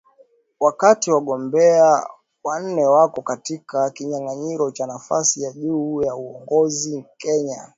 [0.59, 2.07] Wakati wagombea
[2.43, 7.69] wanne wako katika kinyang’anyiro cha nafasi ya juu ya uongozi Kenya